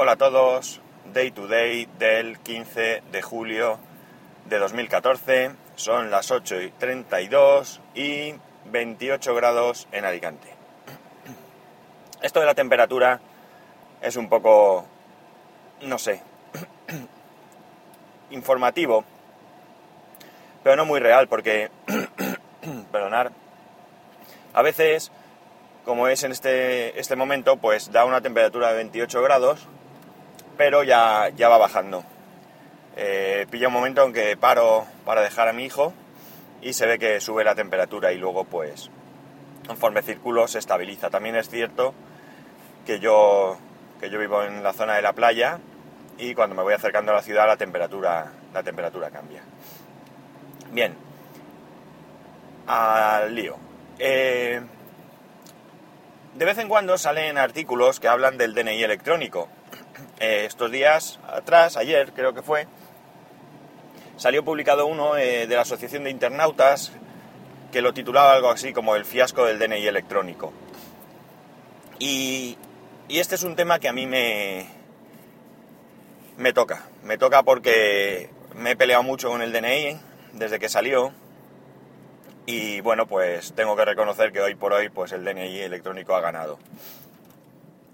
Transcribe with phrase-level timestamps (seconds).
[0.00, 0.80] Hola a todos,
[1.12, 3.80] Day to Day del 15 de julio
[4.44, 8.34] de 2014, son las 8 y 32 y
[8.66, 10.54] 28 grados en Alicante.
[12.22, 13.18] Esto de la temperatura
[14.00, 14.86] es un poco,
[15.82, 16.22] no sé,
[18.30, 19.04] informativo,
[20.62, 21.72] pero no muy real porque,
[22.92, 23.32] perdonar,
[24.54, 25.10] a veces,
[25.84, 29.66] como es en este, este momento, pues da una temperatura de 28 grados,
[30.58, 32.04] pero ya, ya va bajando.
[32.96, 35.94] Eh, pilla un momento en que paro para dejar a mi hijo
[36.60, 38.90] y se ve que sube la temperatura y luego pues
[39.66, 41.08] conforme circulo se estabiliza.
[41.08, 41.94] También es cierto
[42.84, 43.56] que yo,
[44.00, 45.60] que yo vivo en la zona de la playa
[46.18, 49.42] y cuando me voy acercando a la ciudad la temperatura, la temperatura cambia.
[50.72, 50.96] Bien,
[52.66, 53.56] al lío.
[54.00, 54.60] Eh,
[56.34, 59.48] de vez en cuando salen artículos que hablan del DNI electrónico.
[60.20, 62.66] Eh, estos días atrás, ayer creo que fue,
[64.16, 66.92] salió publicado uno eh, de la Asociación de Internautas
[67.72, 70.52] que lo titulaba algo así como el fiasco del DNI electrónico.
[71.98, 72.56] Y,
[73.08, 74.66] este es un tema que a mí me,
[76.36, 76.86] me toca.
[77.02, 79.98] Me toca porque me he peleado mucho con el DNI
[80.32, 81.12] desde que salió.
[82.46, 86.20] Y bueno, pues tengo que reconocer que hoy por hoy pues el DNI electrónico ha
[86.20, 86.58] ganado.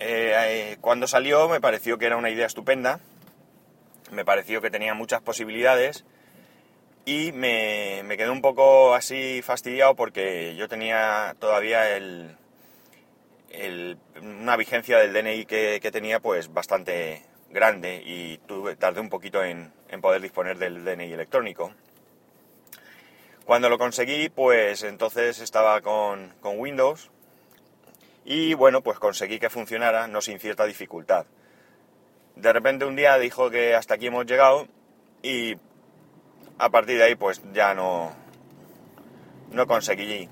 [0.00, 3.00] Eh, eh, cuando salió me pareció que era una idea estupenda,
[4.12, 6.04] me pareció que tenía muchas posibilidades
[7.04, 12.36] y me, me quedé un poco así fastidiado porque yo tenía todavía el,
[14.20, 19.72] una vigencia del DNI que, tenía pues bastante grande y tuve, tardé un poquito en,
[20.00, 21.72] poder disponer del DNI electrónico.
[23.46, 27.10] Cuando lo conseguí, pues entonces estaba con, con Windows
[28.30, 31.24] y bueno, pues conseguí que funcionara, no sin cierta dificultad.
[32.36, 34.68] De repente un día dijo que hasta aquí hemos llegado
[35.22, 35.56] y
[36.58, 38.12] a partir de ahí pues ya no,
[39.50, 40.28] no conseguí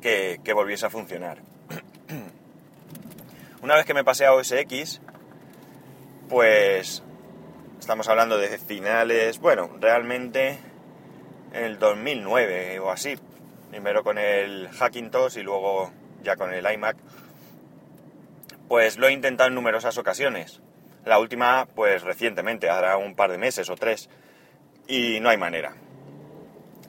[0.00, 1.38] que, volviese a funcionar.
[3.62, 5.00] Una vez que me pasé a OS X,
[6.28, 7.04] pues
[7.78, 10.58] estamos hablando de finales, bueno, realmente
[11.52, 13.14] en el 2009 o así.
[13.70, 15.92] Primero con el Hackintosh y luego
[16.26, 16.98] ya con el iMac.
[18.68, 20.60] Pues lo he intentado en numerosas ocasiones.
[21.04, 24.10] La última, pues recientemente, hará un par de meses o tres.
[24.88, 25.74] Y no hay manera.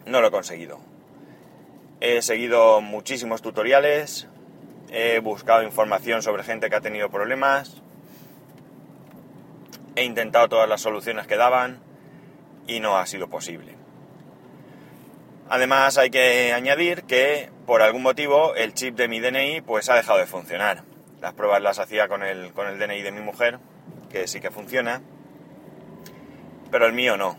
[0.05, 0.79] No lo he conseguido.
[1.99, 4.27] He seguido muchísimos tutoriales,
[4.89, 7.81] he buscado información sobre gente que ha tenido problemas,
[9.95, 11.79] he intentado todas las soluciones que daban
[12.67, 13.76] y no ha sido posible.
[15.49, 19.95] Además hay que añadir que por algún motivo el chip de mi DNI pues ha
[19.95, 20.83] dejado de funcionar.
[21.21, 23.59] Las pruebas las hacía con el, con el DNI de mi mujer,
[24.09, 25.01] que sí que funciona,
[26.69, 27.37] pero el mío no.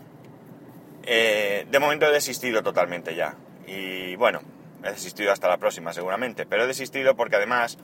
[1.03, 3.35] Eh, de momento he desistido totalmente ya.
[3.67, 4.41] Y bueno,
[4.83, 7.77] he desistido hasta la próxima seguramente, pero he desistido porque además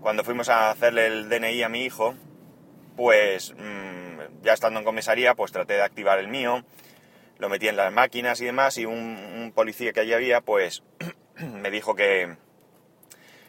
[0.00, 2.14] cuando fuimos a hacerle el DNI a mi hijo,
[2.96, 6.64] pues mm, ya estando en comisaría, pues traté de activar el mío,
[7.40, 10.82] lo metí en las máquinas y demás, y un, policía que allí había, pues
[11.36, 12.36] me dijo que,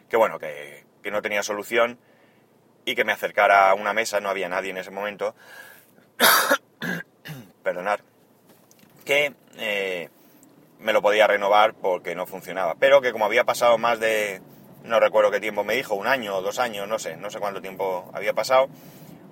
[0.08, 1.98] que bueno, que, que, no tenía solución
[2.86, 5.34] y que me acercara a una mesa, no había nadie en ese momento,
[7.62, 8.00] perdonar,
[9.04, 10.08] que eh,
[10.78, 12.76] me lo podía renovar porque no funcionaba.
[12.76, 14.40] Pero que como había pasado más de,
[14.84, 17.40] no recuerdo qué tiempo me dijo, un año o dos años, no sé, no sé
[17.40, 18.68] cuánto tiempo había pasado,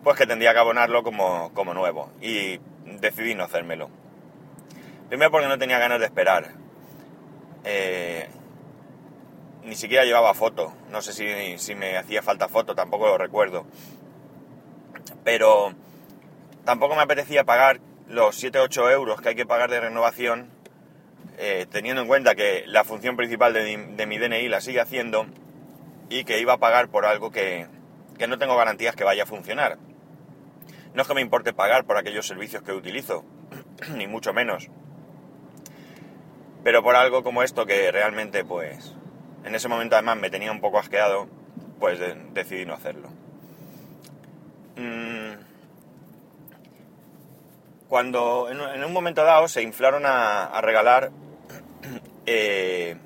[0.05, 2.13] pues que tendría que abonarlo como, como nuevo.
[2.21, 3.89] Y decidí no hacérmelo.
[5.11, 6.53] Primero porque no tenía ganas de esperar.
[7.65, 8.29] Eh,
[9.65, 10.73] ni siquiera llevaba foto.
[10.89, 11.13] No sé
[11.59, 13.67] si, me hacía falta foto, tampoco lo recuerdo.
[15.25, 15.75] Pero
[16.65, 20.49] tampoco me apetecía pagar los 7-8 euros que hay que pagar de renovación
[21.39, 25.27] eh, teniendo en cuenta que la función principal de mi, DNI la sigue haciendo
[26.09, 27.67] y que iba a pagar por algo que,
[28.29, 29.77] no tengo garantías que vaya a funcionar.
[30.95, 33.25] No es que me importe pagar por aquellos servicios que utilizo,
[33.97, 34.71] ni mucho menos.
[36.63, 38.95] Pero por algo como esto que realmente, pues,
[39.45, 41.29] en ese momento además me tenía un poco asqueado,
[41.79, 41.99] pues
[42.33, 43.09] decidí no hacerlo.
[44.77, 45.33] Mm,
[47.89, 51.11] cuando en, un momento dado se inflaron a regalar
[52.27, 52.97] eh,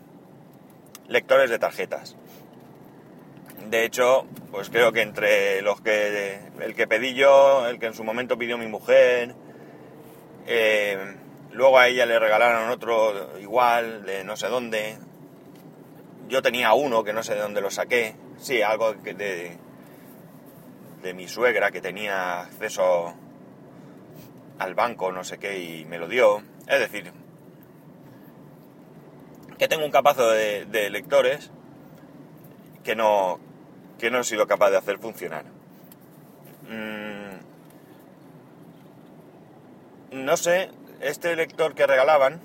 [1.09, 2.17] lectores de tarjetas.
[3.69, 7.95] De hecho, pues creo que entre los que el que pedí yo, el que en
[7.95, 9.35] su momento pidió mi mujer,
[10.47, 11.17] eh,
[11.55, 14.99] luego a ella le regalaron otro igual de no sé dónde.
[16.29, 18.17] Yo tenía uno que no sé de dónde lo saqué.
[18.39, 19.56] Sí, algo de
[21.05, 23.15] de mi suegra que tenía acceso
[24.59, 26.43] al banco, no sé qué, y me lo dio.
[26.67, 27.12] Es decir,
[29.59, 31.50] que tengo un capazo de, de lectores
[32.83, 33.39] que no,
[33.99, 35.45] que no he sido capaz de hacer funcionar.
[36.71, 37.35] Mm,
[40.25, 40.71] no sé,
[41.05, 42.41] este lector que regalaban,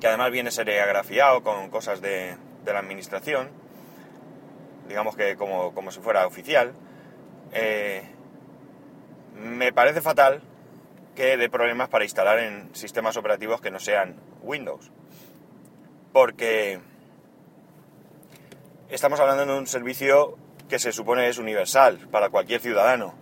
[0.00, 2.36] que además viene seriagrafiado con cosas de,
[2.66, 3.48] la administración,
[4.86, 6.74] digamos que como, como si fuera oficial,
[7.52, 8.02] eh,
[9.34, 10.42] me parece fatal
[11.16, 14.92] que dé problemas para instalar en sistemas operativos que no sean Windows.
[16.12, 16.80] Porque
[18.90, 20.36] estamos hablando de un servicio
[20.68, 23.14] que se supone es universal para cualquier ciudadano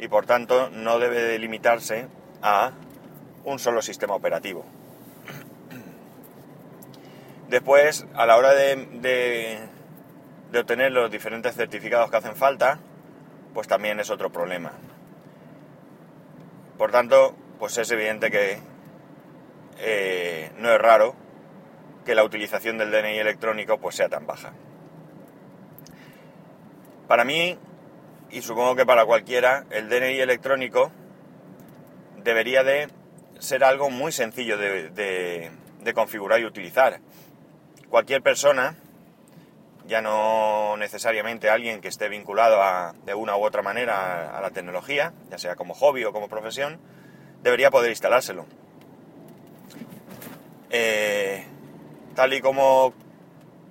[0.00, 2.08] y por tanto no debe de limitarse
[2.42, 2.72] a
[3.44, 4.64] un solo sistema operativo.
[7.48, 9.68] Después, a la hora de,
[10.58, 12.78] obtener los diferentes certificados que hacen falta,
[13.52, 14.72] pues también es otro problema.
[16.78, 18.58] Por tanto, pues es evidente que
[19.78, 21.14] eh, no es raro
[22.04, 24.52] que la utilización del DNI electrónico pues sea tan baja.
[27.06, 27.58] Para mí,
[28.30, 30.90] y supongo que para cualquiera, el DNI electrónico
[32.24, 32.88] debería de
[33.44, 35.50] ser algo muy sencillo de,
[35.94, 37.00] configurar y utilizar.
[37.88, 38.76] Cualquier persona,
[39.86, 42.58] ya no necesariamente alguien que esté vinculado
[43.04, 46.80] de una u otra manera a, la tecnología, ya sea como hobby o como profesión,
[47.42, 48.46] debería poder instalárselo.
[50.70, 51.46] Eh,
[52.16, 52.94] tal y como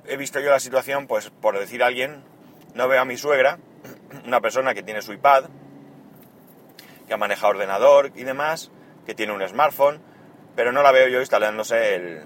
[0.06, 2.24] he visto yo la situación, pues por decir a alguien,
[2.76, 3.58] no veo a mi suegra,
[4.26, 5.46] una persona que tiene su iPad,
[7.08, 8.72] que maneja ordenador y demás,
[9.06, 10.00] que tiene un smartphone,
[10.56, 12.24] pero no la veo yo instalándose el,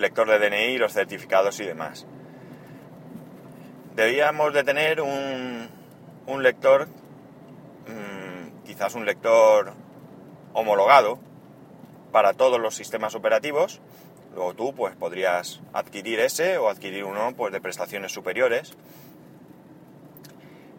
[0.00, 2.06] lector de DNI, los certificados y demás.
[3.94, 5.68] Debíamos de tener un,
[6.26, 6.88] un lector,
[7.86, 9.74] mm, quizás un lector
[10.54, 11.18] homologado
[12.10, 13.80] para todos los sistemas operativos.
[14.34, 18.76] Luego tú pues podrías adquirir ese o adquirir uno pues de prestaciones superiores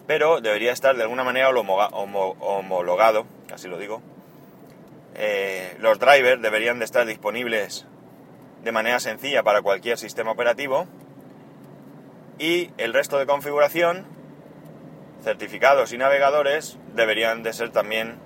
[0.07, 4.01] pero debería estar de alguna manera homologado, así lo digo.
[5.15, 7.85] Eh, los drivers deberían de estar disponibles
[8.63, 10.87] de manera sencilla para cualquier sistema operativo.
[12.39, 14.05] Y el resto de configuración,
[15.23, 18.19] certificados y navegadores deberían de ser también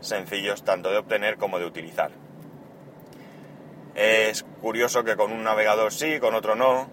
[0.00, 2.10] sencillos tanto de obtener como de utilizar.
[3.94, 6.88] Es curioso que con un navegador sí, con otro no,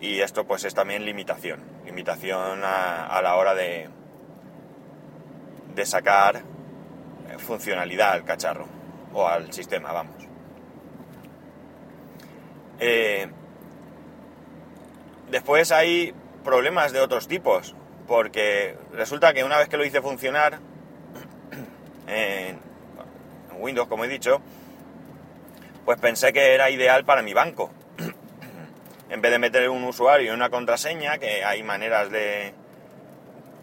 [0.00, 3.88] y esto pues es también limitación, limitación a, la hora de,
[5.74, 6.42] de sacar
[7.42, 8.66] funcionalidad al cacharro
[9.12, 10.16] o al sistema, vamos.
[12.80, 13.28] Eh,
[15.30, 17.74] después hay problemas de otros tipos,
[18.08, 20.58] porque resulta que una vez que lo hice funcionar
[22.08, 22.58] en
[23.58, 24.40] Windows, como he dicho,
[25.84, 27.70] pues pensé que era ideal para mi banco
[29.10, 32.54] en vez de meter un usuario y una contraseña, que hay maneras de,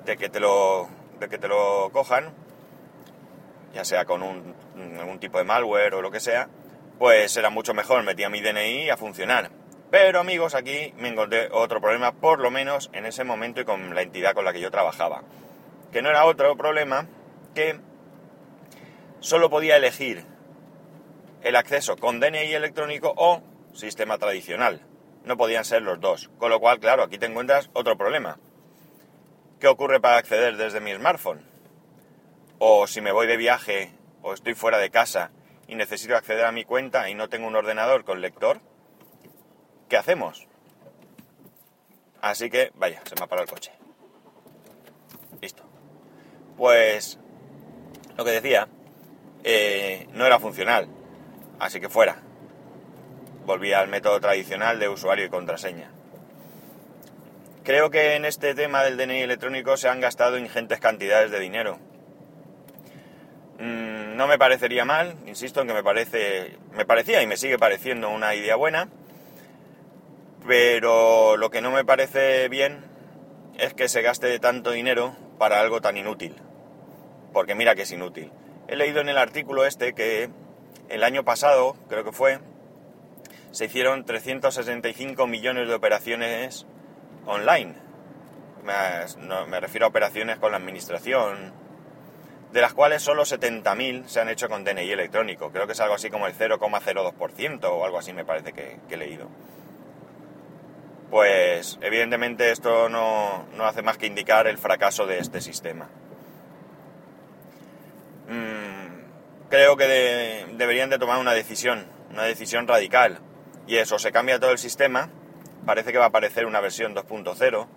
[0.06, 0.88] de, que, te lo,
[1.20, 2.34] de que te lo cojan,
[3.74, 4.56] ya sea con un,
[5.00, 6.50] algún tipo de malware o lo que sea,
[6.98, 9.52] pues era mucho mejor, metía mi DNI a funcionar.
[9.92, 13.96] Pero amigos, aquí me encontré otro problema, por lo menos en ese momento y con
[13.96, 15.24] la entidad con la que yo trabajaba.
[15.92, 17.08] Que no era otro problema
[17.56, 17.80] que
[19.20, 20.24] solo podía elegir
[21.42, 23.42] el acceso con DNI electrónico o
[23.74, 24.82] sistema tradicional
[25.24, 26.30] no podían ser los dos.
[26.38, 28.40] Con lo cual, claro, aquí te encuentras otro problema.
[29.60, 31.49] ¿Qué ocurre para acceder desde mi smartphone?
[32.60, 35.32] O si me voy de viaje o estoy fuera de casa
[35.68, 38.60] y necesito acceder a mi cuenta y no tengo un ordenador con lector,
[39.88, 40.48] ¿qué hacemos?
[42.22, 43.72] Así que, vaya, se me ha parado el coche.
[45.42, 45.64] Listo.
[46.58, 47.18] Pues,
[48.18, 48.68] lo que decía,
[49.44, 50.88] eh, no era funcional.
[51.60, 52.24] Así que fuera
[53.50, 55.90] volví al método tradicional de usuario y contraseña.
[57.64, 61.80] Creo que en este tema del DNI electrónico se han gastado ingentes cantidades de dinero.
[63.60, 67.58] Mm, no me parecería mal, insisto en que me parece, me parecía y me sigue
[67.58, 68.90] pareciendo una idea buena,
[70.48, 72.86] pero lo que no me parece bien
[73.58, 76.36] es que se gaste tanto dinero para algo tan inútil.
[77.34, 78.32] Porque mira que es inútil.
[78.68, 80.30] He leído en el artículo este que
[80.90, 82.40] el año pasado, creo que fue,
[83.52, 86.66] se hicieron 365 millones de operaciones
[87.26, 87.74] online.
[88.64, 91.54] Me, refiero a operaciones con la administración,
[92.52, 95.52] de las cuales solo 70.000 se han hecho con DNI electrónico.
[95.52, 98.98] Creo que es algo así como el 0,02% o algo así me parece que, he
[98.98, 99.28] leído.
[101.10, 105.90] pues evidentemente esto no, no hace más que indicar el fracaso de este sistema.
[108.30, 113.20] Mm, creo que deberían de tomar una decisión, una decisión radical,
[113.70, 115.10] y eso, se cambia todo el sistema,
[115.64, 117.68] parece que va a aparecer una versión 2.0,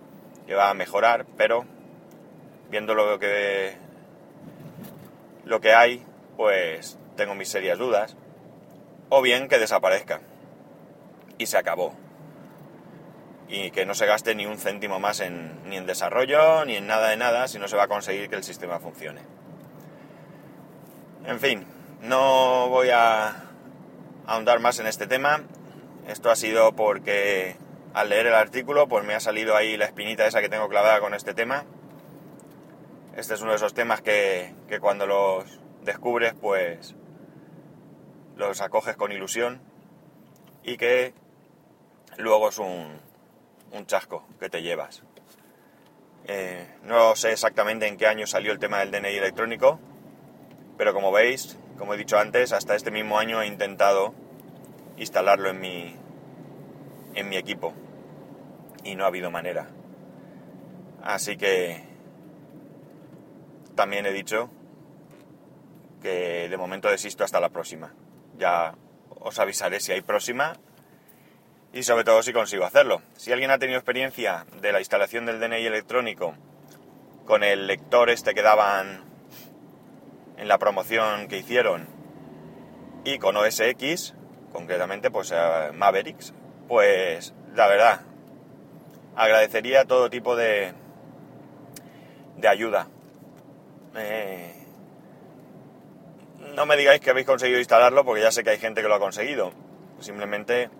[0.46, 1.66] que va a mejorar, pero
[2.70, 3.76] viendo lo que,
[5.44, 6.04] lo que hay,
[6.36, 8.16] pues tengo mis serias dudas,
[9.08, 10.20] o bien que desaparezca
[11.38, 11.94] y se acabó.
[13.48, 16.86] Y que no se gaste ni un céntimo más en, ni en desarrollo, ni en
[16.86, 19.20] nada de nada, si no se va a conseguir que el sistema funcione.
[21.26, 21.66] En fin,
[22.00, 23.44] no voy a
[24.26, 25.42] ahondar más en este tema.
[26.08, 27.56] Esto ha sido porque
[27.94, 31.00] al leer el artículo pues me ha salido ahí la espinita esa que tengo clavada
[31.00, 31.64] con este tema.
[33.16, 36.94] Este es uno de esos temas que, que cuando los descubres pues
[38.36, 39.60] los acoges con ilusión
[40.62, 41.12] y que
[42.16, 43.00] luego es un,
[43.72, 45.02] un chasco que te llevas.
[46.24, 49.80] Eh, no sé exactamente en qué año salió el tema del DNI electrónico,
[50.78, 54.14] pero como veis, como he dicho antes, hasta este mismo año he intentado
[54.96, 55.96] instalarlo en mi,
[57.14, 57.74] en mi equipo
[58.84, 59.68] y no ha habido manera.
[61.02, 61.91] Así que
[63.74, 64.50] también he dicho
[66.02, 67.94] que de momento desisto hasta la próxima.
[68.36, 68.74] Ya
[69.20, 70.54] os avisaré si hay próxima
[71.72, 73.02] y sobre todo si consigo hacerlo.
[73.16, 76.34] Si alguien ha tenido experiencia de la instalación del DNI electrónico
[77.24, 79.04] con el lector este que daban
[80.36, 81.86] en la promoción que hicieron
[83.04, 84.14] y con OS X,
[84.52, 85.32] concretamente pues
[85.72, 86.34] Mavericks,
[86.68, 88.00] pues la verdad
[89.14, 90.72] agradecería todo tipo de,
[92.36, 92.88] de ayuda.
[93.96, 94.54] Eh,
[96.54, 98.94] no me digáis que habéis conseguido instalarlo porque ya sé que hay gente que lo
[98.94, 99.52] ha conseguido.
[100.00, 100.70] Simplemente,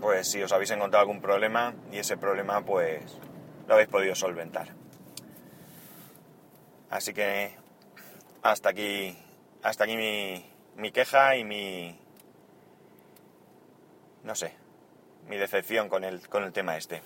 [0.00, 3.18] pues si os habéis encontrado algún problema y ese problema pues
[3.66, 4.68] lo habéis podido solventar.
[6.90, 7.54] Así que
[8.42, 9.16] hasta aquí,
[9.62, 10.44] hasta aquí mi,
[10.76, 11.98] mi queja y mi,
[14.22, 14.52] no sé,
[15.28, 17.02] mi decepción con el, con el tema este.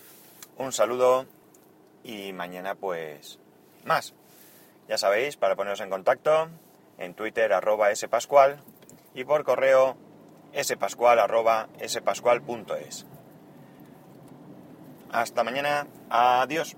[0.58, 1.26] Un saludo
[2.04, 3.38] y mañana pues
[3.84, 4.14] más.
[4.90, 6.48] Ya sabéis, para poneros en contacto,
[6.98, 8.58] en Twitter arroba spascual
[9.14, 9.96] y por correo
[10.60, 13.06] spascual arroba spascual.es.
[15.12, 16.76] Hasta mañana, adiós.